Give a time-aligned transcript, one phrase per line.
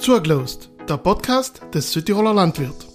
[0.00, 2.86] Zurglost, der Podcast des Südtiroler Landwirt.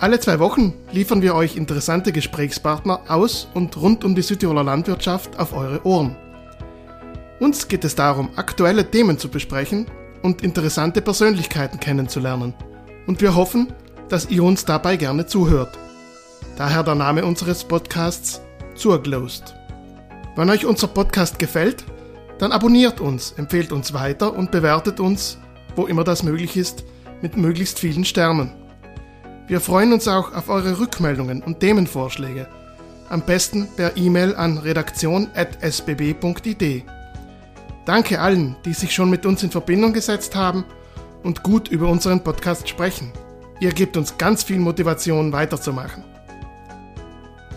[0.00, 5.38] Alle zwei Wochen liefern wir euch interessante Gesprächspartner aus und rund um die Südtiroler Landwirtschaft
[5.38, 6.14] auf eure Ohren.
[7.40, 9.86] Uns geht es darum, aktuelle Themen zu besprechen
[10.22, 12.52] und interessante Persönlichkeiten kennenzulernen.
[13.06, 13.72] Und wir hoffen,
[14.10, 15.78] dass ihr uns dabei gerne zuhört.
[16.58, 18.42] Daher der Name unseres Podcasts
[18.74, 19.54] Zurglost.
[20.36, 21.86] Wenn euch unser Podcast gefällt,
[22.38, 25.38] dann abonniert uns, empfehlt uns weiter und bewertet uns
[25.76, 26.84] wo immer das möglich ist,
[27.20, 28.52] mit möglichst vielen Sternen.
[29.46, 32.48] Wir freuen uns auch auf eure Rückmeldungen und Themenvorschläge.
[33.08, 36.84] Am besten per E-Mail an redaktion.sbb.id.
[37.84, 40.64] Danke allen, die sich schon mit uns in Verbindung gesetzt haben
[41.22, 43.12] und gut über unseren Podcast sprechen.
[43.60, 46.04] Ihr gebt uns ganz viel Motivation weiterzumachen.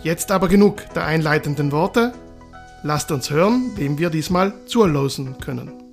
[0.04, 2.14] Jetzt aber genug der einleitenden Worte.
[2.84, 5.85] Lasst uns hören, wem wir diesmal zulosen können.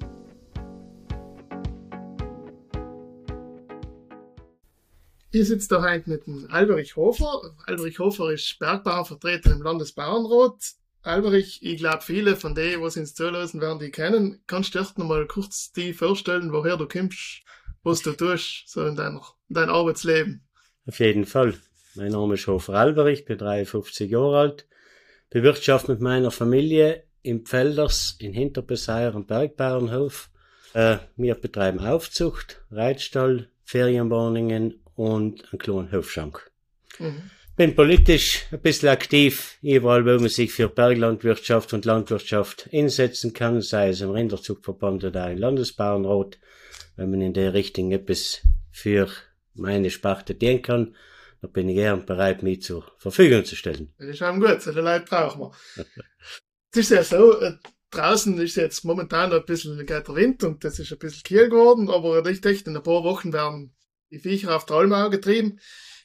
[5.35, 7.55] Ich sitze da heute mit dem Alberich Hofer.
[7.67, 10.75] Alberich Hofer ist Bergbauernvertreter im Landesbauernrat.
[11.01, 14.43] Alberich, ich glaube, viele von denen, die ins zulassen werden, die kennen.
[14.47, 17.45] Kannst du dir noch mal kurz die vorstellen, woher du kommst,
[17.83, 20.47] was du tust, so in, deiner, in deinem Arbeitsleben?
[20.87, 21.55] Auf jeden Fall.
[21.95, 24.67] Mein Name ist Hofer Alberich, bin 53 Jahre alt,
[25.31, 30.29] bewirtschafte mit meiner Familie im Pfelders in Hinterbeseier am Bergbauernhof.
[30.75, 36.51] Äh, wir betreiben Aufzucht, Reitstall, Ferienwohnungen und einen kleinen Hofschank.
[36.99, 37.31] Mhm.
[37.55, 43.61] Bin politisch ein bisschen aktiv, überall, wo man sich für Berglandwirtschaft und Landwirtschaft einsetzen kann,
[43.61, 46.39] sei es im Rinderzugverband oder im Landesbauernrat,
[46.97, 48.41] wenn man in der Richtung etwas
[48.71, 49.09] für
[49.55, 50.97] meine Sparte dienen kann,
[51.43, 53.93] dann bin ich gern bereit, mich zur Verfügung zu stellen.
[53.99, 55.53] Das ist auch gut, so die Leute brauchen wir.
[56.75, 57.59] Es ist ja so, äh,
[57.91, 61.51] draußen ist jetzt momentan ein bisschen geht der Wind und das ist ein bisschen kiel
[61.51, 63.75] geworden, aber ich denke, in ein paar Wochen werden
[64.13, 65.59] die Viecher auf die Almau getrieben.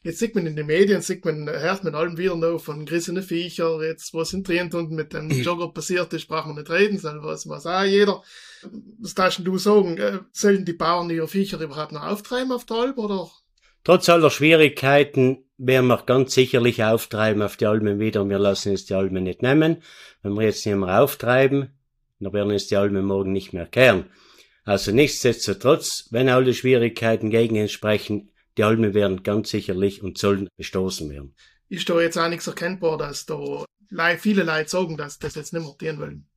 [0.04, 3.24] Jetzt sieht man in den Medien, sieht man, hört man allem wieder noch von gerissenen
[3.24, 5.42] Viecher, jetzt, was in Trientunden mit dem mhm.
[5.42, 8.24] Jogger passiert ist, brauchen wir nicht reden, sondern was weiß auch jeder.
[9.00, 12.78] Was darfst du sagen, äh, sollen die Bauern ihre Viecher überhaupt noch auftreiben auf der
[12.78, 13.30] Alp, oder?
[13.84, 18.28] Trotz aller Schwierigkeiten werden wir ganz sicherlich auftreiben auf die Almen wieder.
[18.30, 19.82] Wir lassen uns die Almen nicht nehmen.
[20.22, 21.70] Wenn wir jetzt nicht mehr auftreiben,
[22.20, 24.06] dann werden uns die Almen morgen nicht mehr kehren.
[24.68, 30.50] Also nichtsdestotrotz, wenn alle Schwierigkeiten gegen ihn sprechen, die Almen werden ganz sicherlich und sollen
[30.58, 31.34] bestoßen werden.
[31.70, 33.66] Ist da jetzt auch nichts erkennbar, dass da
[34.18, 36.28] viele Leute sagen, dass das jetzt nicht mehr tun wollen?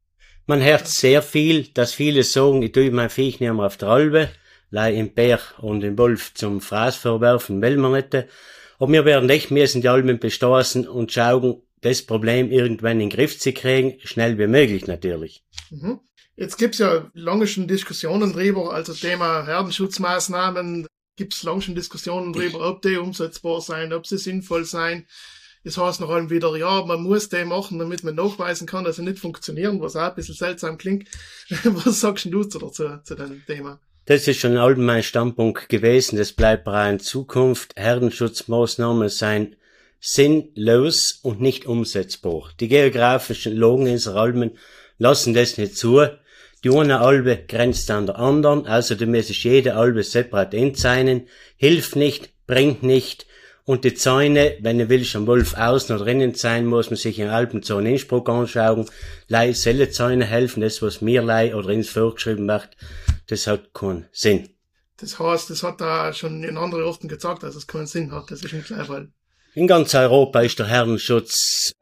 [0.47, 3.89] Man hört sehr viel, dass viele sagen, ich tue mein Viech nicht mehr auf der
[3.89, 4.29] Albe,
[4.71, 8.29] lei im Bär und im Wolf zum Fraß verwerfen, will man nicht.
[8.79, 13.11] Und wir werden echt müssen die Almen bestoßen und schauen, das Problem irgendwann in den
[13.11, 15.43] Griff zu kriegen, schnell wie möglich natürlich.
[15.71, 16.01] Mhm.
[16.37, 20.87] Jetzt gibt's ja lange schon Diskussionen drüber, also Thema Herdenschutzmaßnahmen,
[21.17, 25.07] gibt's lange schon Diskussionen drüber, ob die umsetzbar sein, ob sie sinnvoll sein.
[25.63, 28.97] Es heißt noch allem wieder, ja, man muss die machen, damit man nachweisen kann, dass
[28.97, 31.09] sie nicht funktionieren, was auch ein bisschen seltsam klingt.
[31.65, 33.79] was sagst du dazu, zu dem Thema?
[34.07, 36.17] Das ist schon allem mein Standpunkt gewesen.
[36.17, 37.75] Das bleibt auch in Zukunft.
[37.77, 39.57] Herdenschutzmaßnahmen sein
[40.01, 42.51] sinnlos und nicht umsetzbar.
[42.59, 44.53] Die geografischen Lagen unserer Almen
[45.01, 46.07] lassen das nicht zu.
[46.63, 51.97] Die eine Albe grenzt an der anderen, also du müsstest jede Albe separat einzeichnen, hilft
[51.97, 53.27] nicht, bringt nicht,
[53.65, 57.19] und die Zäune, wenn du willst, am Wolf außen oder innen sein, muss man sich
[57.19, 58.91] in Alpenzone Innsbruck anschauen.
[59.29, 62.71] Lei, Zäune helfen, das, was mir lei oder ins vorgeschrieben wird,
[63.29, 64.49] das hat keinen Sinn.
[64.97, 68.31] Das heißt, das hat da schon in anderen Orten gesagt, dass es keinen Sinn hat,
[68.31, 69.13] das ist nicht gleich, weil.
[69.55, 71.73] In ganz Europa ist der Herrenschutz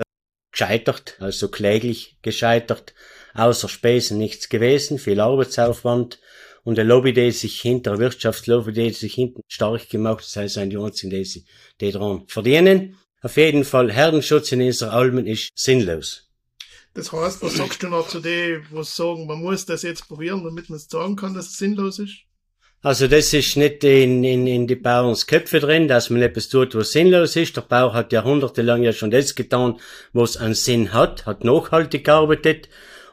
[0.58, 2.94] gescheitert, also kläglich gescheitert
[3.34, 6.19] außer Spesen nichts gewesen, viel Arbeitsaufwand
[6.64, 10.54] und der Lobby, die sich hinter der Wirtschaftslobby, die sich hinten stark gemacht, das heißt,
[10.54, 11.44] sind die einzigen, sich
[11.80, 12.98] die dran verdienen.
[13.22, 16.28] Auf jeden Fall, Herrenschutz in unserer Almen ist sinnlos.
[16.94, 20.42] Das heißt, was sagst du noch zu denen, was sagen, man muss das jetzt probieren,
[20.42, 22.16] damit man es sagen kann, dass es sinnlos ist?
[22.80, 26.77] Also das ist nicht in, in, in die Bauerns Köpfe drin, dass man etwas tut,
[26.77, 27.57] was sinnlos ist.
[27.57, 29.80] Der Bauer hat jahrhundertelang ja schon das getan,
[30.13, 32.69] was einen Sinn hat, hat nachhaltig gearbeitet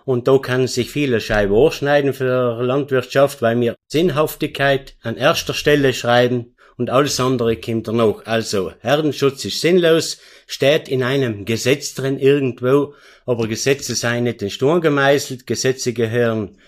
[0.05, 5.55] und da kann sich viele Scheibe anschneiden für die Landwirtschaft, weil wir Sinnhaftigkeit an erster
[5.55, 8.23] Stelle schreiben und alles andere kommt danach.
[8.25, 12.93] Also, Herdenschutz ist sinnlos, steht in einem Gesetz drin irgendwo,
[13.25, 16.59] aber Gesetze seien nicht in Sturm gemeißelt, Gesetze gehören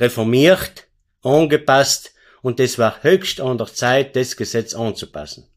[0.00, 0.88] reformiert,
[1.22, 2.15] angepasst
[2.46, 5.48] und es war höchst an der Zeit, das Gesetz anzupassen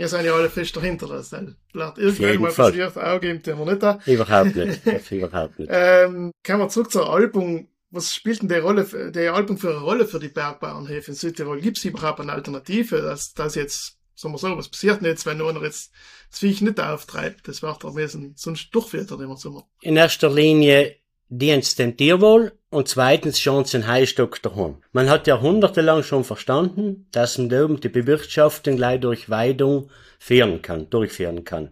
[0.00, 1.08] wir sind ja alle fest dahinter.
[1.08, 3.98] Das vielleicht irgendwann mal passiert, auch gibt wir nicht da.
[4.06, 4.80] Überhaupt nicht.
[5.10, 5.68] Überhaupt nicht.
[5.70, 7.68] ähm, kommen wir zurück zur Album.
[7.90, 11.60] was spielt denn die Rolle, die Alpen für eine Rolle für die Bergbauernhöfe in Südtirol?
[11.60, 15.26] Gibt es überhaupt eine Alternative, dass das jetzt, sagen wir so, was passiert denn jetzt,
[15.26, 15.92] wenn einer jetzt
[16.30, 17.46] das Viech nicht auftreibt?
[17.48, 19.68] Das wird am besten sonst durchfüttert im Sommer.
[19.82, 20.96] In erster Linie
[21.28, 24.76] dient es dem Tierwohl und zweitens schon den Heistock daheim.
[24.92, 30.62] Man hat jahrhundertelang schon verstanden, dass man da oben die Bewirtschaftung gleich durch Weidung führen
[30.62, 31.70] kann, durchführen kann.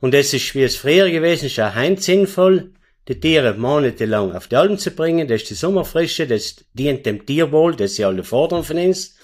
[0.00, 2.72] Und es ist, wie es früher gewesen ist, auch heim sinnvoll,
[3.08, 7.26] die Tiere monatelang auf die Alpen zu bringen, das ist die Sommerfrische, das dient dem
[7.26, 9.16] Tierwohl, das sie alle fordern von uns.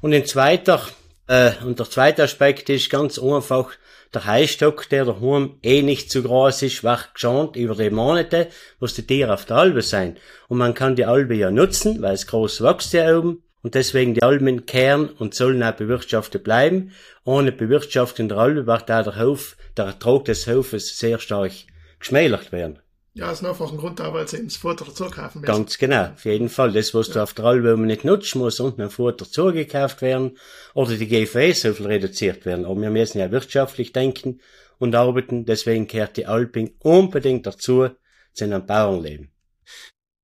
[0.00, 0.80] Und ein zweiter,
[1.26, 3.70] äh, und der zweite Aspekt ist ganz einfach,
[4.14, 8.48] der Heistock, der daheim eh nicht zu groß ist, wird geschont über die Monate,
[8.80, 10.16] wo die Tiere auf der Albe sein.
[10.48, 13.42] Und man kann die Albe ja nutzen, weil es groß wächst hier oben.
[13.62, 16.92] Und deswegen die Alben kehren und sollen auch bewirtschaftet bleiben.
[17.24, 21.52] Ohne Bewirtschaftung der Albe wird auch der Hof, der Ertrag des Hofes sehr stark
[21.98, 22.78] geschmälert werden.
[23.16, 25.52] Ja, ist einfach ein Grund da, weil sie das Futter dazu kaufen müssen.
[25.52, 26.72] Ganz genau, auf jeden Fall.
[26.72, 27.14] Das, was ja.
[27.14, 30.36] du auf der Albe nicht nutzt, muss unten ein Futter zugekauft werden
[30.74, 32.64] oder die GVE so viel reduziert werden.
[32.64, 34.40] Aber wir müssen ja wirtschaftlich denken
[34.78, 37.88] und arbeiten, deswegen gehört die Alping unbedingt dazu
[38.32, 39.30] zu einem Bauernleben.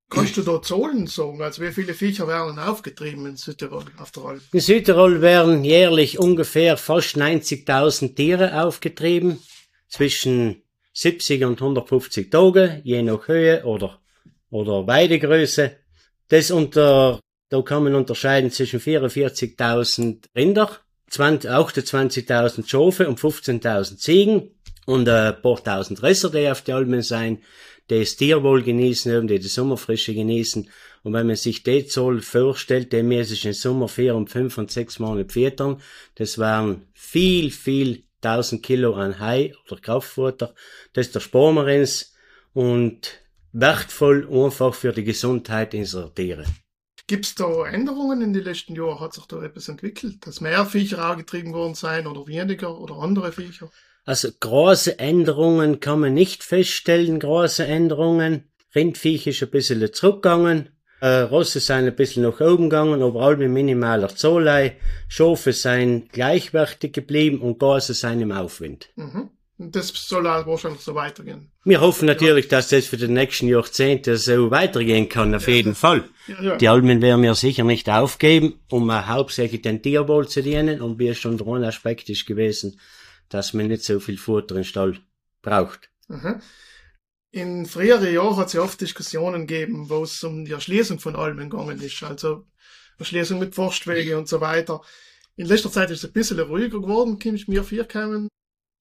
[0.09, 1.41] Kannst du da Zahlen sagen?
[1.41, 4.41] Also wie viele Viecher werden aufgetrieben in Südtirol auf der Alp?
[4.51, 9.41] In Südtirol werden jährlich ungefähr fast 90.000 Tiere aufgetrieben.
[9.87, 13.99] Zwischen 70 und 150 Tage, je nach Höhe oder,
[14.49, 15.71] oder Weidegröße.
[16.27, 20.77] Das unter, da kann man unterscheiden zwischen 44.000 Rinder,
[21.09, 24.51] 20, 28.000 Schafe und 15.000 Ziegen
[24.85, 27.39] und ein paar tausend Resser, die auf die Almen sein,
[27.89, 30.69] die das Tierwohl genießen die die Sommerfrische genießen.
[31.03, 34.71] Und wenn man sich die Zahl vorstellt, die müssen im Sommer vier und fünf und
[34.71, 35.81] sechs Monate füttern,
[36.15, 40.53] das waren viel, viel 1000 Kilo an Hai oder Kraftfutter.
[40.93, 42.13] Das ist der Spormerins
[42.53, 43.19] und
[43.51, 46.45] wertvoll einfach für die Gesundheit unserer Tiere.
[47.07, 48.99] Gibt es da Änderungen in den letzten Jahren?
[48.99, 50.25] Hat sich da etwas entwickelt?
[50.25, 53.69] Dass mehr Viecher angetrieben worden sein oder weniger oder andere Viecher?
[54.05, 58.51] Also große Änderungen kann man nicht feststellen, große Änderungen.
[58.73, 60.69] Rindviech ist ein bisschen zurückgegangen.
[61.01, 64.75] Äh, Rosse sind ein bisschen nach oben gegangen, aber alle mit minimaler Zahl.
[65.07, 68.89] Schafe sind gleichwertig geblieben und Gase sind im Aufwind.
[68.95, 69.31] Mhm.
[69.57, 71.51] Das soll auch wahrscheinlich so weitergehen.
[71.63, 72.57] Wir hoffen natürlich, ja.
[72.57, 75.55] dass das für die nächsten Jahrzehnte so weitergehen kann, auf ja.
[75.55, 76.03] jeden Fall.
[76.27, 80.81] Ja, die Almen werden wir sicher nicht aufgeben, um hauptsächlich den Tierwohl zu dienen.
[80.81, 82.79] Und wie schon der ein Aspekt ist gewesen,
[83.29, 84.97] dass man nicht so viel Futter im Stall
[85.41, 85.89] braucht.
[86.07, 86.41] Mhm.
[87.33, 91.15] In früheren Jahren hat es ja oft Diskussionen gegeben, wo es um die Erschließung von
[91.15, 92.03] Almen gegangen ist.
[92.03, 92.45] Also
[92.97, 94.81] Erschließung mit Forstwege und so weiter.
[95.37, 98.27] In letzter Zeit ist es ein bisschen ruhiger geworden, ich mir vier kommen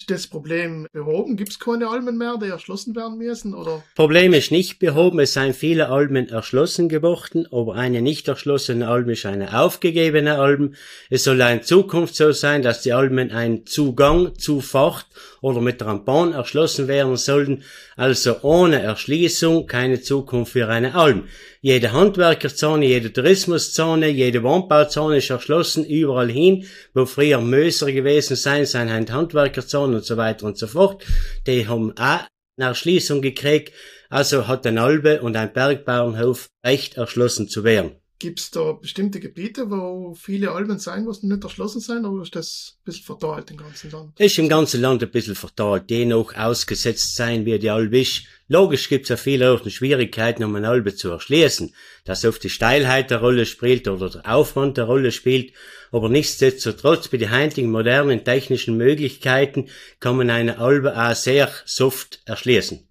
[0.07, 1.37] das Problem behoben?
[1.37, 3.55] Gibt es keine Almen mehr, die erschlossen werden müssen?
[3.55, 3.83] Oder?
[3.95, 9.09] Problem ist nicht behoben, es seien viele Almen erschlossen geworden, aber eine nicht erschlossene Alm
[9.11, 10.75] ist eine aufgegebene Alm.
[11.09, 15.07] Es soll in Zukunft so sein, dass die Almen ein Zugang, Zufahrt
[15.41, 17.63] oder mit Rampan erschlossen werden sollen,
[17.97, 21.29] also ohne Erschließung keine Zukunft für eine Alm.
[21.61, 28.67] Jede Handwerkerzone, jede Tourismuszone, jede Wohnbauzone ist erschlossen, überall hin, wo früher Möser gewesen sein,
[28.67, 31.05] sind halt Handwerkerzonen und so weiter und so fort.
[31.47, 32.27] Die haben auch
[32.57, 33.73] eine Erschließung gekriegt,
[34.09, 38.00] also hat ein Albe und ein Bergbauernhof Recht erschlossen zu werden.
[38.21, 42.37] Gibt es da bestimmte Gebiete, wo viele Almen sein, was nicht erschlossen sein, oder ist
[42.37, 44.21] das ein bisschen verteilt im ganzen Land?
[44.21, 48.25] Ist im ganzen Land ein bisschen verteilt, je noch ausgesetzt sein, wie die Albe ist.
[48.47, 51.75] Logisch gibt es ja viele auch Schwierigkeiten, um eine Albe zu erschließen,
[52.05, 55.55] dass oft die Steilheit der Rolle spielt oder der Aufwand der Rolle spielt,
[55.91, 62.21] aber nichtsdestotrotz bei den heutigen modernen technischen Möglichkeiten kann man eine Albe auch sehr soft
[62.27, 62.87] erschließen.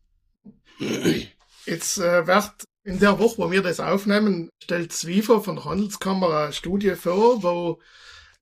[1.67, 6.29] Jetzt äh, wird in der Woche, wo wir das aufnehmen, stellt Zwiefer von der Handelskammer
[6.29, 7.81] eine Studie vor, wo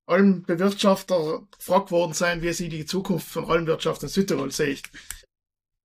[0.06, 4.80] allen Bewirtschafter gefragt worden sein, wie sie die Zukunft von Almwirtschaft in Südtirol sehen.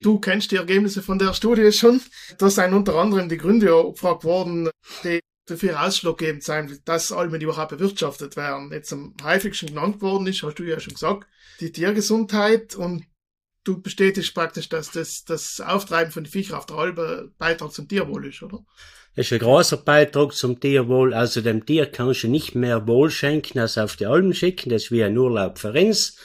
[0.01, 2.01] Du kennst die Ergebnisse von der Studie schon.
[2.38, 4.69] Da sind unter anderem die Gründe gefragt worden,
[5.03, 8.72] die dafür ausschlaggebend sein, dass Almen überhaupt bewirtschaftet werden.
[8.72, 11.27] Jetzt am häufigsten genannt worden ist, hast du ja schon gesagt,
[11.60, 13.05] die Tiergesundheit und
[13.63, 17.88] du bestätigst praktisch, dass das, das Auftreiben von den Viechern auf der Albe Beitrag zum
[17.88, 18.60] Tierwohl ist, oder?
[19.15, 21.13] Das ist ein großer Beitrag zum Tierwohl.
[21.13, 24.70] Also dem Tier kannst du nicht mehr Wohl schenken, als auf die Alben schicken.
[24.70, 26.17] Das ist wie ein Urlaub für uns.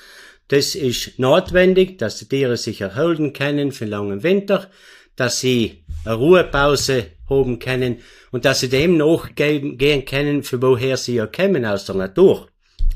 [0.48, 4.70] Das ist notwendig, dass die Tiere sich erholen können für langen Winter,
[5.16, 7.98] dass sie eine Ruhepause haben können
[8.30, 12.48] und dass sie dem nachgehen können, für woher sie ja kommen aus der Natur.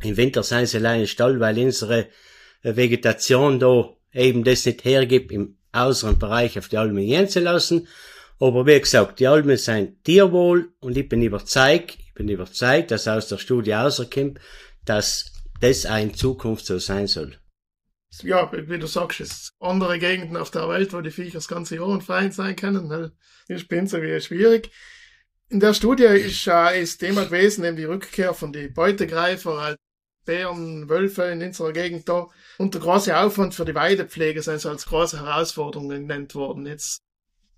[0.02, 2.08] Im Winter sind sie allein im Stall, weil unsere
[2.62, 7.88] Vegetation da eben das nicht hergibt, im äußeren Bereich auf die Almen gehen zu lassen.
[8.38, 13.08] Aber wie gesagt, die Almen sind Tierwohl und ich bin überzeugt, ich bin überzeugt, dass
[13.08, 14.40] aus der Studie rauskommt,
[14.84, 17.38] dass das auch Zukunft so sein soll.
[18.22, 21.76] Ja, wie du sagst, es andere Gegenden auf der Welt, wo die Viecher das ganze
[21.76, 23.12] Jahr und fein sein können, ne?
[23.48, 24.70] ich bin so wie schwierig.
[25.48, 29.78] In der Studie ist äh, das Thema gewesen, eben die Rückkehr von den Beutegreifer, halt
[30.24, 32.28] Bären, Wölfe in unserer Gegend da.
[32.58, 36.66] Und der große Aufwand für die Weidepflege sind so als große Herausforderung genannt worden.
[36.66, 37.02] Jetzt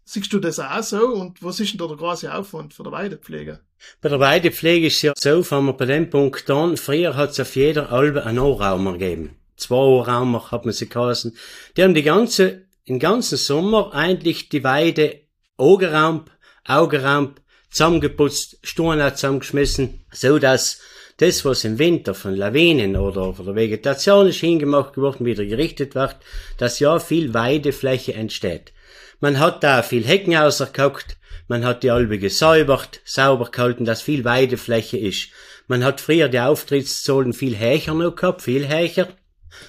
[0.04, 2.92] siehst du das auch so und was ist denn da der große Aufwand für die
[2.92, 3.61] Weidepflege?
[4.00, 7.30] Bei der Weidepflege ist es ja so, wenn wir bei dem Punkt an, früher hat
[7.30, 9.37] es auf jeder Albe einen Ohrraumer gegeben.
[9.56, 11.37] Zwei Ohrraumer hat man sie geheißen.
[11.76, 15.21] Die haben die ganze, den ganzen Sommer eigentlich die Weide
[15.56, 16.30] Augeramp,
[16.64, 17.40] Augeramp,
[17.71, 20.80] zusammengeputzt, Stuhlen zusammengeschmissen, so dass
[21.18, 25.94] das, was im Winter von Lawinen oder von der Vegetation ist hingemacht geworden, wieder gerichtet
[25.94, 26.16] wird,
[26.59, 28.73] dass ja viel Weidefläche entsteht.
[29.21, 31.16] Man hat da viel Hecken ausgekauft,
[31.47, 35.28] man hat die Albe gesäubert, sauber gehalten, dass viel Weidefläche ist.
[35.66, 39.09] Man hat früher die Auftriebszonen viel höher noch gehabt, viel höher.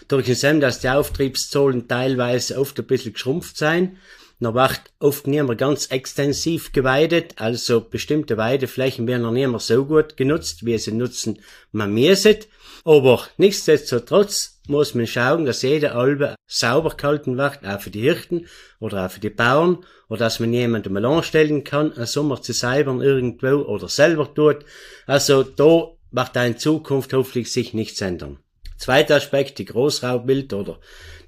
[0.08, 3.98] Durch den dass die Auftriebszonen teilweise oft ein bisschen geschrumpft sein,
[4.40, 9.60] noch wird oft nicht mehr ganz extensiv geweidet, also bestimmte Weideflächen werden noch nicht mehr
[9.60, 11.40] so gut genutzt, wie sie nutzen
[11.72, 12.38] man müssen.
[12.84, 18.48] Aber nichtsdestotrotz muss man schauen, dass jede Albe sauber gehalten wird, auch für die Hirten
[18.80, 22.54] oder auch für die Bauern, oder dass man jemanden mal anstellen kann, einen Sommer zu
[22.54, 24.66] säubern irgendwo oder selber tut.
[25.08, 28.38] Also da wird da in Zukunft hoffentlich sich nichts ändern.
[28.78, 30.80] Zweiter Aspekt, die Großraubwild oder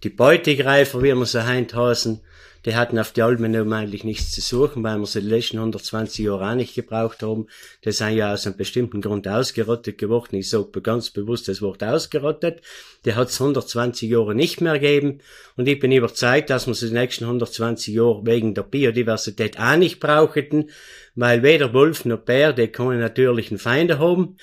[0.03, 2.21] die Beutegreifer, wie wir sie heint heißen,
[2.67, 6.25] die hatten auf die Almen eigentlich nichts zu suchen, weil wir sie die letzten 120
[6.25, 7.47] Jahre auch nicht gebraucht haben.
[7.85, 10.35] Die sind ja aus einem bestimmten Grund ausgerottet geworden.
[10.35, 12.61] Ich sage ganz bewusst das Wort ausgerottet.
[13.05, 15.21] Die hat es 120 Jahre nicht mehr gegeben.
[15.55, 19.77] Und ich bin überzeugt, dass wir sie die nächsten 120 Jahre wegen der Biodiversität auch
[19.77, 20.69] nicht brauchten,
[21.15, 24.35] weil weder Wolf noch Bär, die keine natürlichen Feinde haben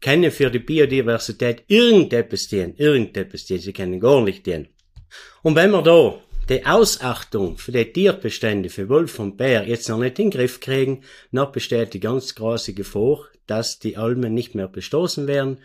[0.00, 4.68] können für die Biodiversität irgendetwas dienen, irgendetwas dienen, sie können gar nicht dienen.
[5.42, 9.98] Und wenn wir da die Ausachtung für die Tierbestände für Wolf und Bär jetzt noch
[9.98, 14.54] nicht in den Griff kriegen, noch besteht die ganz große Gefahr, dass die Almen nicht
[14.54, 15.58] mehr bestoßen werden,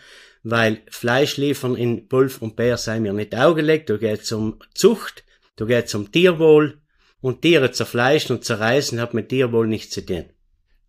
[0.43, 5.23] weil Fleisch liefern in Wolf und Bär sei mir nicht augelegt, da geht's um Zucht,
[5.55, 6.79] da geht's um Tierwohl.
[7.21, 10.25] Und Tiere zerfleischen und zerreißen hat mit Tierwohl nichts zu tun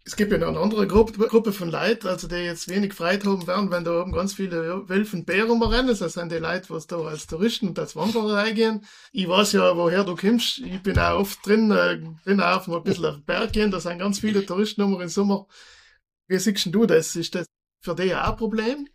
[0.07, 3.47] es gibt ja noch eine andere Gruppe, von Leuten, also die jetzt wenig Freude haben
[3.47, 5.97] werden, wenn da oben ganz viele Wölfe und Bären rumrennen.
[5.99, 8.85] Das sind die Leute, die da als Touristen und als Wanderer reingehen.
[9.13, 10.59] Ich weiß ja, woher du kommst.
[10.59, 13.71] Ich bin auch oft drin, äh, bin auch mal ein bisschen auf den Berg gehen.
[13.71, 15.47] Da sind ganz viele Touristen immer im Sommer.
[16.29, 17.17] Wie siehst du das?
[17.17, 17.47] Ist das
[17.81, 18.89] für dich auch ein Problem?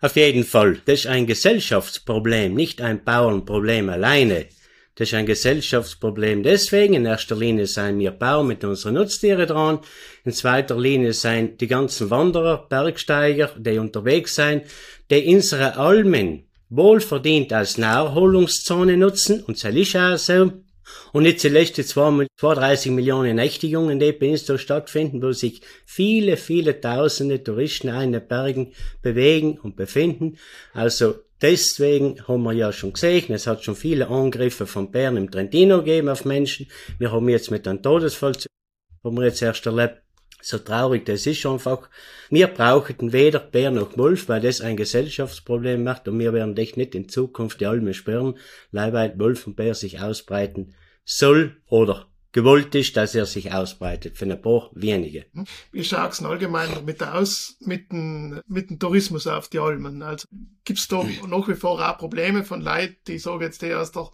[0.00, 0.80] Auf jeden Fall.
[0.86, 4.48] Das ist ein Gesellschaftsproblem, nicht ein Bauernproblem alleine.
[4.94, 6.42] Das ist ein Gesellschaftsproblem.
[6.42, 9.78] Deswegen in erster Linie sein wir Bauern mit unseren Nutztieren dran.
[10.24, 14.62] In zweiter Linie sein die ganzen Wanderer, Bergsteiger, die unterwegs sein,
[15.10, 19.42] die unsere Almen wohlverdient als Naherholungszone nutzen.
[19.42, 20.52] Und das ist auch so.
[21.12, 26.80] Und zuletzt die 32 Millionen Nächtigungen, die bei uns da stattfinden, wo sich viele, viele
[26.80, 28.72] tausende Touristen in den Bergen
[29.02, 30.38] bewegen und befinden.
[30.72, 35.28] Also Deswegen haben wir ja schon gesehen, es hat schon viele Angriffe von Bären im
[35.28, 36.68] Trentino gegeben auf Menschen.
[37.00, 38.34] Wir haben jetzt mit einem Todesfall,
[39.02, 40.02] haben wir jetzt erst erlebt,
[40.42, 41.88] so traurig das ist einfach.
[42.30, 46.76] Wir brauchen weder Bär noch Wolf, weil das ein Gesellschaftsproblem macht und wir werden echt
[46.76, 48.36] nicht in Zukunft die Alme sperren,
[48.72, 54.24] weil Wolf und Bär sich ausbreiten soll oder gewollt ist, dass er sich ausbreitet für
[54.24, 55.26] ein paar wenige.
[55.70, 60.02] Wie schaut's denn allgemein mit der Aus, mit dem, mit dem Tourismus auf die Almen?
[60.02, 60.26] Also
[60.64, 64.10] gibt's da nach wie vor auch Probleme von Leuten, die sagen jetzt, die aus der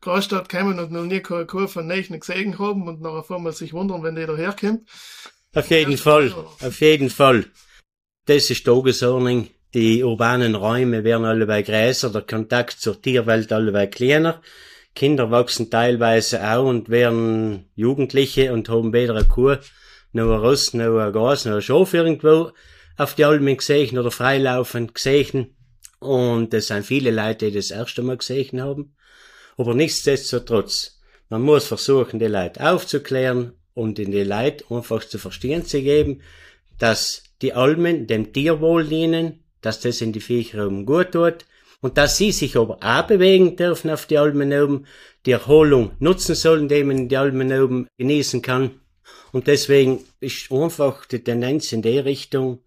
[0.00, 3.52] Großstadt kommen und noch nie keine Kur von Nächten gesehen haben und nachher vor mal
[3.52, 4.88] sich wundern, wenn die da herkommt?
[5.54, 7.46] Auf jeden Fall, auf jeden Fall.
[8.26, 9.48] Das ist Tagesordnung.
[9.74, 14.42] Die urbanen Räume werden alle bei größer, der Kontakt zur Tierwelt alle bei kleiner.
[14.94, 19.56] Kinder wachsen teilweise auch und werden Jugendliche und haben weder eine Kuh,
[20.12, 22.52] noch ein Ross, noch ein Gas, noch ein Schaf irgendwo
[22.96, 25.56] auf die Almen gesehen oder freilaufen gesehen.
[26.00, 28.96] Und es sind viele Leute, die das erste Mal gesehen haben.
[29.56, 35.64] Aber nichtsdestotrotz, man muss versuchen, die Leute aufzuklären und in die Leute einfach zu verstehen
[35.64, 36.20] zu geben,
[36.78, 41.46] dass die Almen dem Tierwohl dienen, dass das in die Viecher oben gut tut,
[41.80, 44.86] und dass sie sich aber auch bewegen dürfen auf die Almen oben,
[45.26, 48.80] die Erholung nutzen sollen, indem man die Almen oben genießen kann.
[49.30, 52.64] Und deswegen ist einfach die Tendenz in der Richtung,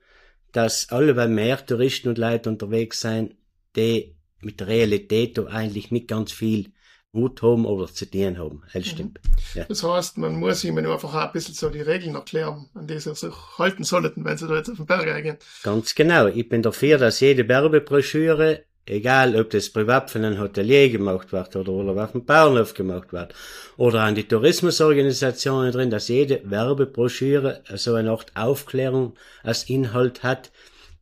[0.54, 3.34] dass alle mehr Touristen und Leute unterwegs sein,
[3.76, 6.72] die mit der Realität eigentlich nicht ganz viel
[7.14, 8.64] Hut haben oder zu tun haben.
[8.74, 9.20] Das stimmt.
[9.24, 9.60] Mhm.
[9.60, 9.66] Ja.
[9.66, 13.00] Das heißt, man muss ihm einfach auch ein bisschen so die Regeln erklären, an die
[13.00, 15.38] sie sich halten sollten, wenn sie da jetzt auf den Berg gehen.
[15.64, 16.28] Ganz genau.
[16.28, 21.56] Ich bin dafür, dass jede Werbebroschüre egal ob das privat von einem Hotelier gemacht wird
[21.56, 23.34] oder, oder auf dem Bauernhof gemacht wird
[23.78, 29.14] oder an die Tourismusorganisationen drin, dass jede Werbebroschüre so eine Art Aufklärung
[29.44, 30.52] als Inhalt hat,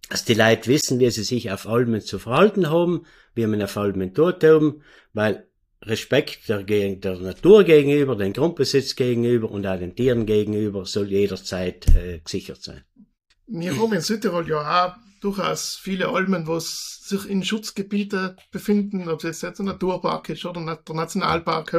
[0.09, 3.77] dass die Leute wissen, wie sie sich auf Almen zu verhalten haben, wie man auf
[3.77, 4.81] Almen dort haben,
[5.13, 5.48] weil
[5.83, 11.88] Respekt der, der Natur gegenüber, den Grundbesitz gegenüber und auch den Tieren gegenüber soll jederzeit
[11.95, 12.83] äh, gesichert sein.
[13.48, 19.24] Wir haben in Südtirol ja auch durchaus viele Almen, wo sich in Schutzgebiete befinden, ob
[19.24, 21.74] es jetzt ein Naturpark ist oder der Nationalpark.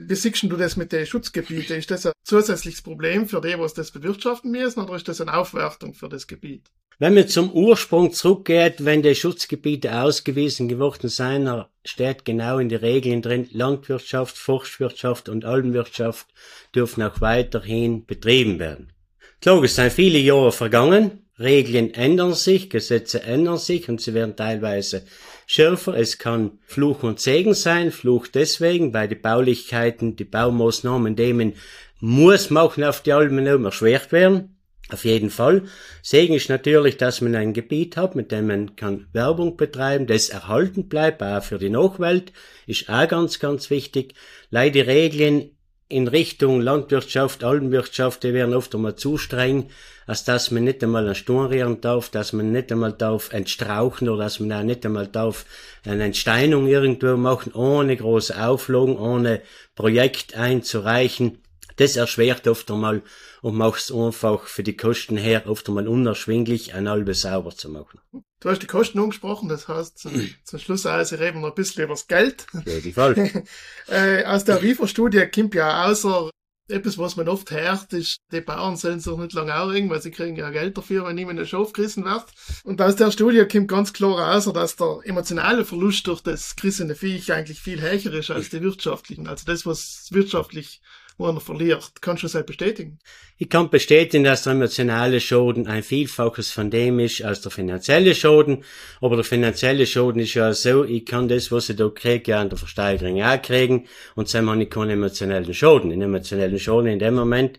[0.00, 1.76] Wie siehst du das mit den Schutzgebieten?
[1.76, 5.36] Ist das ein zusätzliches Problem für die, was das bewirtschaften müssen, oder ist das eine
[5.36, 6.70] Aufwertung für das Gebiet?
[7.00, 12.78] Wenn man zum Ursprung zurückgeht, wenn die Schutzgebiete ausgewiesen geworden sind, steht genau in den
[12.78, 16.28] Regeln drin, Landwirtschaft, Forstwirtschaft und Alpenwirtschaft
[16.72, 18.92] dürfen auch weiterhin betrieben werden.
[19.40, 24.36] Klar, es sind viele Jahre vergangen, Regeln ändern sich, Gesetze ändern sich und sie werden
[24.36, 25.04] teilweise
[25.48, 25.94] schärfer.
[25.94, 27.90] Es kann Fluch und Segen sein.
[27.90, 31.54] Fluch deswegen, weil die Baulichkeiten, die Baumaßnahmen, denen
[31.98, 34.54] muss machen auf die Almen erschwert werden.
[34.90, 35.64] Auf jeden Fall.
[36.02, 40.30] Segen ist natürlich, dass man ein Gebiet hat, mit dem man kann Werbung betreiben, das
[40.30, 42.32] erhalten bleibt, auch für die Nachwelt,
[42.66, 44.14] ist auch ganz, ganz wichtig.
[44.50, 45.50] Leider Regeln
[45.88, 49.70] in Richtung Landwirtschaft, Alpenwirtschaft, die werden oft einmal zu streng,
[50.06, 54.24] als dass man nicht einmal einen Sturm darf, dass man nicht einmal darf entstrauchen oder
[54.24, 55.46] dass man auch nicht einmal darf
[55.84, 59.40] eine Entsteinung irgendwo machen, ohne große Auflagen, ohne
[59.74, 61.38] Projekt einzureichen.
[61.78, 63.02] Das erschwert oft einmal
[63.40, 67.70] und macht es einfach für die Kosten her oft einmal unerschwinglich, ein halbes sauber zu
[67.70, 68.00] machen.
[68.40, 71.84] Du hast die Kosten angesprochen, das heißt, zum, zum Schluss also reden wir ein bisschen
[71.84, 72.46] über das Geld.
[72.66, 73.44] Ja, die Fall.
[73.88, 76.30] äh, aus der WIFO-Studie kommt ja außer
[76.68, 80.10] etwas, was man oft hört, ist, die Bauern sollen sich nicht lange aufregen, weil sie
[80.10, 82.26] kriegen ja Geld dafür, wenn jemand in den Schaf gerissen wird.
[82.64, 86.94] Und aus der Studie kommt ganz klar raus, dass der emotionale Verlust durch das gerissene
[86.94, 89.28] Viech eigentlich viel höher ist als die wirtschaftlichen.
[89.28, 90.82] Also das, was wirtschaftlich
[91.18, 92.00] wo er verliert.
[92.00, 92.98] Kannst du das halt bestätigen?
[93.36, 98.14] Ich kann bestätigen, dass der emotionale Schaden ein Vielfaches von dem ist als der finanzielle
[98.14, 98.64] Schaden.
[99.00, 102.40] Aber der finanzielle Schaden ist ja so, ich kann das, was ich da kriege, ja
[102.40, 103.86] an der Versteigerung auch kriegen.
[104.14, 105.90] Und dann habe ich keinen emotionalen Schaden.
[105.90, 107.58] Den emotionellen Schaden in dem Moment,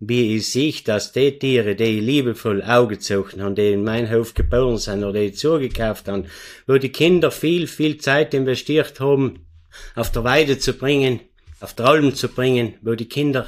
[0.00, 4.34] wie ich sehe, dass die Tiere, die ich liebevoll aufgezogen haben, die in meinen Hof
[4.34, 6.26] geboren sind oder die ich zugekauft haben,
[6.66, 9.46] wo die Kinder viel, viel Zeit investiert haben,
[9.94, 11.20] auf der Weide zu bringen,
[11.60, 13.46] auf Alm zu bringen, wo die Kinder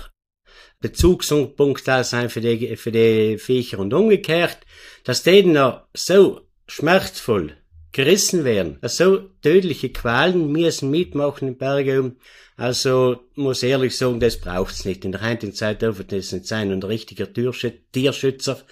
[0.80, 4.58] Bezugspunkt da sein für die, für die Viecher und umgekehrt,
[5.04, 7.56] dass denen noch so schmerzvoll
[7.92, 12.12] gerissen werden, so tödliche Qualen müssen mitmachen im Berge.
[12.56, 15.04] Also, muss ehrlich sagen, das braucht's nicht.
[15.04, 16.72] In der heutigen Zeit dürfen das nicht sein.
[16.72, 18.62] Und ein richtiger Tierschützer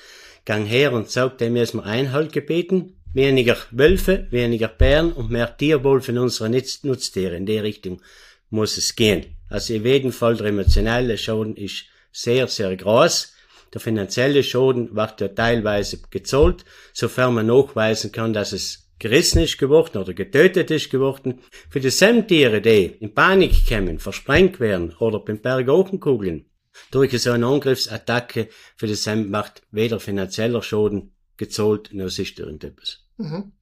[0.44, 2.96] gang her und sagt, dem müssen wir Einhalt gebeten.
[3.14, 7.36] Weniger Wölfe, weniger Bären und mehr Tierwohl für unsere Nutztiere.
[7.36, 8.02] In die Richtung
[8.50, 9.36] muss es gehen.
[9.48, 13.34] Also in jedem Fall der emotionale Schaden ist sehr, sehr groß.
[13.72, 19.58] Der finanzielle Schaden wird ja teilweise gezahlt, sofern man nachweisen kann, dass es gerissen ist
[19.58, 21.40] geworden oder getötet ist geworden.
[21.70, 25.66] Für die Sämtiere, die in Panik kommen, versprengt werden oder beim Berg
[26.00, 26.46] kugeln,
[26.90, 33.04] durch so eine Angriffsattacke für die Sam macht weder finanzieller Schaden gezahlt, noch ist irgendetwas.
[33.16, 33.52] Mhm.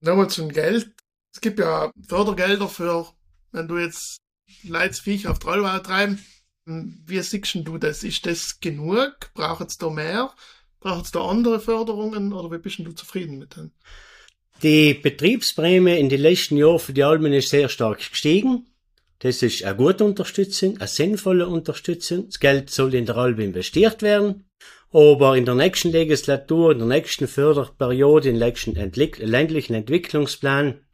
[0.00, 0.90] Nochmal zum Geld.
[1.32, 3.06] Es gibt ja Fördergelder für
[3.56, 4.18] wenn du jetzt
[4.62, 6.24] Leidsviech auf Trollwald treiben,
[6.66, 8.04] wie siehst du das?
[8.04, 9.30] Ist das genug?
[9.34, 10.32] Braucht es da mehr?
[10.80, 13.72] Braucht es da andere Förderungen oder wie bist du zufrieden mit dem?
[14.62, 18.66] Die Betriebsprämie in den letzten Jahren für die Almen ist sehr stark gestiegen.
[19.20, 22.26] Das ist eine gute Unterstützung, eine sinnvolle Unterstützung.
[22.26, 24.44] Das Geld soll in der Albe investiert werden.
[24.92, 30.85] Aber in der nächsten Legislatur, in der nächsten Förderperiode, im nächsten ländlichen Entwicklungsplan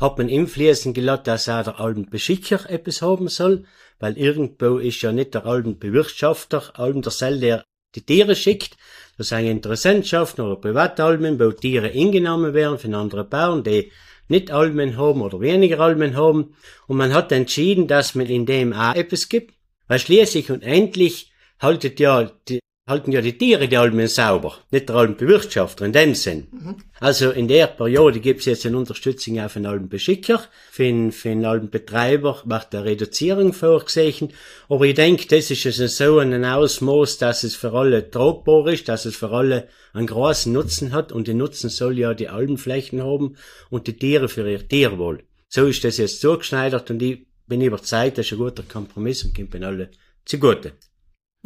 [0.00, 3.64] hat man infließen gelassen, dass auch der Alpenbeschicker etwas haben soll,
[3.98, 8.76] weil irgendwo ist ja nicht der Alpenbewirtschafter, Alpen der Sell, der die Tiere schickt.
[9.16, 13.90] Das sind Interessentschaften oder Privatalmen, wo Tiere eingenommen werden von anderen Bauern, die
[14.28, 16.54] nicht Almen haben oder weniger Almen haben.
[16.86, 19.54] Und man hat entschieden, dass man in dem auch etwas gibt.
[19.88, 24.88] Weil schließlich und endlich haltet ja die, halten ja die Tiere die Almen sauber, nicht
[24.88, 26.46] der Alpenbewirtschafter in dem Sinn.
[26.50, 26.76] Mhm.
[27.00, 31.28] Also in der Periode gibt es jetzt eine Unterstützung auf den Alpenbeschicker, für den, für
[31.28, 34.32] den Alpenbetreiber wird eine Reduzierung vorgesehen,
[34.70, 38.88] aber ich denke, das ist also so ein Ausmaß, dass es für alle tragbar ist,
[38.88, 43.02] dass es für alle einen großen Nutzen hat und den Nutzen soll ja die Alpenflächen
[43.02, 43.36] haben
[43.68, 45.24] und die Tiere für ihr Tierwohl.
[45.48, 49.36] So ist das jetzt zugeschneidert und ich bin überzeugt, das ist ein guter Kompromiss und
[49.36, 49.90] kommt alle
[50.24, 50.72] zugute.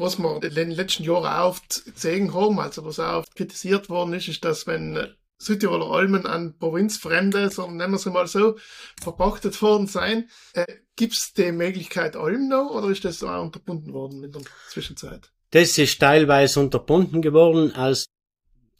[0.03, 4.15] Was wir in den letzten Jahren oft gesehen haben, also was auch oft kritisiert worden
[4.15, 8.57] ist, ist, dass wenn Südtiroler Almen an Provinzfremde, sondern nennen wir sie mal so,
[9.01, 10.29] verpachtet worden sein.
[10.55, 14.43] Äh, Gibt es die Möglichkeit Alm noch oder ist das auch unterbunden worden in der
[14.71, 15.31] Zwischenzeit?
[15.53, 17.73] Das ist teilweise unterbunden geworden.
[17.73, 18.07] Als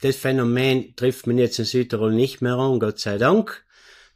[0.01, 3.65] das Phänomen trifft man jetzt in Südtirol nicht mehr an, Gott sei Dank.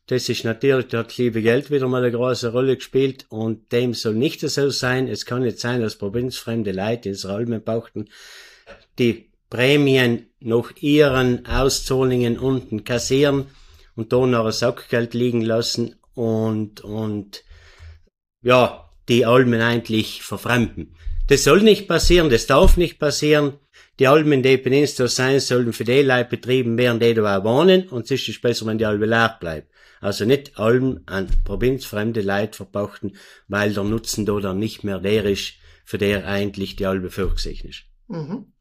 [0.08, 3.92] Das ist natürlich, da hat liebe Geld wieder mal eine große Rolle gespielt und dem
[3.92, 5.08] soll nicht so sein.
[5.08, 8.08] Es kann nicht sein, dass provinzfremde Leute ins Almen brauchten,
[9.00, 13.46] die Prämien nach ihren Auszahlungen unten kassieren
[13.96, 17.42] und da noch ein Sackgeld liegen lassen und, und,
[18.42, 20.94] ja, die Almen eigentlich verfremden.
[21.28, 23.54] Das soll nicht passieren, das darf nicht passieren.
[23.98, 27.88] Die Almen, die Peninsula sein sollen für die Leute betrieben werden, die da auch wohnen,
[27.88, 29.68] und es ist besser, wenn die Alme leer bleibt.
[30.00, 33.16] Also nicht Almen an provinzfremde Leute verpachten,
[33.48, 35.54] weil der Nutzen da dann nicht mehr der ist,
[35.84, 37.84] für der eigentlich die Alme vorgesehen ist.
[38.08, 38.52] Mhm.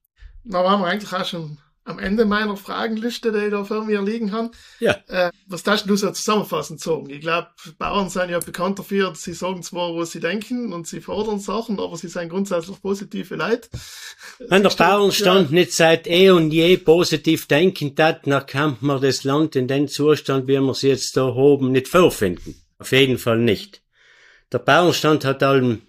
[0.43, 4.31] Waren wir eigentlich auch schon am Ende meiner Fragenliste, die ich da vor mir liegen
[4.31, 4.49] habe.
[4.79, 4.97] Ja.
[5.07, 7.09] Äh, was darfst du so zusammenfassend sagen?
[7.11, 10.99] Ich glaube, Bauern sind ja bekannt dafür, sie sagen zwar, was sie denken und sie
[10.99, 13.69] fordern Sachen, aber sie sind grundsätzlich positive Leute.
[14.39, 15.55] Wenn der Bauernstand ja.
[15.55, 19.87] nicht seit eh und je positiv denken hat, dann kann man das Land in den
[19.87, 22.55] Zustand, wie wir es jetzt da oben, nicht vorfinden.
[22.79, 23.83] Auf jeden Fall nicht.
[24.51, 25.83] Der Bauernstand hat allem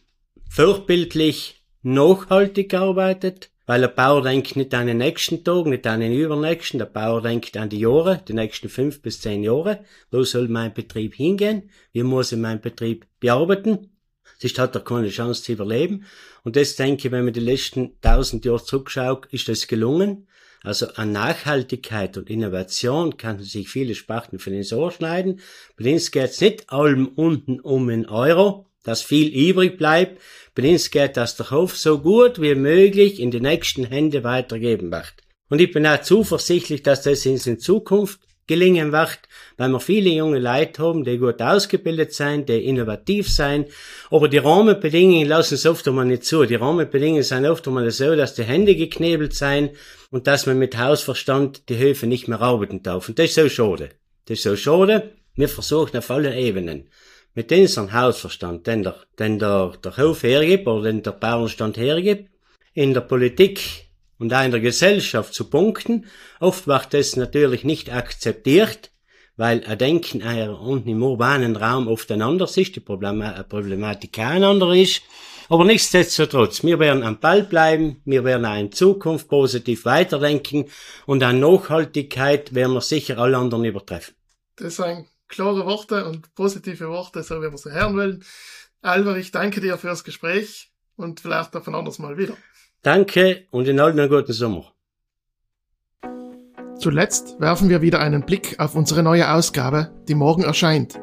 [0.51, 6.13] vorbildlich nachhaltig gearbeitet, weil der Bauer denkt nicht an den nächsten Tag, nicht an den
[6.13, 9.85] übernächsten, der Bauer denkt an die Jahre, die nächsten fünf bis zehn Jahre.
[10.11, 11.71] Wo soll mein Betrieb hingehen?
[11.93, 13.91] Wie muss ich meinen Betrieb bearbeiten?
[14.39, 16.05] Sonst hat er keine Chance zu überleben.
[16.45, 20.29] Und das denke ich, wenn man die letzten tausend Jahre zurückschaut, ist das gelungen.
[20.63, 25.41] Also an Nachhaltigkeit und Innovation kann sich viele Sparten für den Ohr schneiden.
[25.79, 30.21] Bei uns geht's nicht allem unten um einen Euro, dass viel übrig bleibt.
[30.55, 34.91] Bei uns geht das der Hof so gut wie möglich in die nächsten Hände weitergeben
[34.91, 35.15] wird.
[35.49, 39.21] Und ich bin auch zuversichtlich, dass das uns in Zukunft gelingen wird,
[39.57, 43.67] weil wir viele junge Leute haben, die gut ausgebildet sein, die innovativ sein,
[44.11, 46.45] aber die Rahmenbedingungen lassen es oft einmal nicht zu.
[46.45, 49.71] Die Rahmenbedingungen sind oft einmal so, dass die Hände geknebelt sein
[50.11, 53.09] und dass man mit Hausverstand die Höfe nicht mehr arbeiten darf.
[53.09, 53.91] Und das ist so schade.
[54.27, 55.11] Das ist so schade.
[55.35, 56.89] Wir versuchen auf allen Ebenen
[57.37, 62.31] mit unserem Hausverstand, den der, den der, der Hof hergibt oder den der Bauernstand hergibt,
[62.73, 66.07] in der Politik und auch in der Gesellschaft zu punkten.
[66.41, 68.91] Oft wird das natürlich nicht akzeptiert,
[69.37, 74.75] weil ein Denken unten im urbanen Raum oft ein anderes ist, die Problematik ein anderer
[74.75, 75.03] ist.
[75.51, 80.71] Aber nichtsdestotrotz, wir werden am Ball bleiben, wir werden auch in Zukunft positiv weiterdenken
[81.05, 84.15] und an Nachhaltigkeit werden wir sicher alle anderen übertreffen.
[84.57, 88.25] Das ist ein klare Worte und positive Worte, so wie wir sie hören wollen.
[88.83, 92.35] Albert, ich danke dir fürs Gespräch und vielleicht auf ein anderes Mal wieder.
[92.83, 94.73] Danke und in allen einen guten Sommer.
[96.79, 101.01] Zuletzt werfen wir wieder einen Blick auf unsere neue Ausgabe, die morgen erscheint.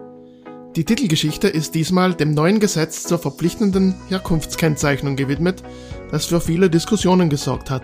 [0.75, 5.63] Die Titelgeschichte ist diesmal dem neuen Gesetz zur verpflichtenden Herkunftskennzeichnung gewidmet,
[6.09, 7.83] das für viele Diskussionen gesorgt hat.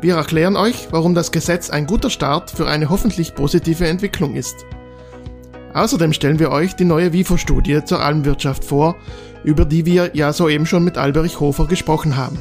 [0.00, 4.64] Wir erklären euch, warum das Gesetz ein guter Start für eine hoffentlich positive Entwicklung ist.
[5.74, 8.96] Außerdem stellen wir euch die neue WIFO-Studie zur Almwirtschaft vor,
[9.44, 12.38] über die wir ja soeben schon mit Alberich Hofer gesprochen haben.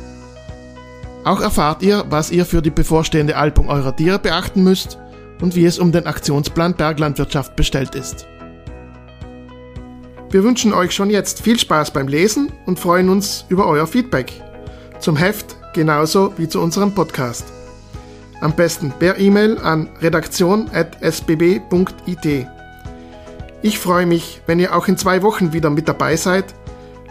[1.24, 4.98] Auch erfahrt ihr, was ihr für die bevorstehende Alpung eurer Tiere beachten müsst
[5.42, 8.28] und wie es um den Aktionsplan Berglandwirtschaft bestellt ist.
[10.32, 14.32] Wir wünschen euch schon jetzt viel Spaß beim Lesen und freuen uns über euer Feedback.
[15.00, 17.46] Zum Heft genauso wie zu unserem Podcast.
[18.42, 22.59] Am besten per E-Mail an redaktion.sbb.it.
[23.62, 26.56] Ich freue mich, wenn ihr auch in zwei Wochen wieder mit dabei seid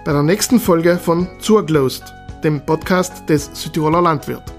[0.07, 2.05] bei der nächsten Folge von Zurglost,
[2.43, 4.58] dem Podcast des Südtiroler Landwirt.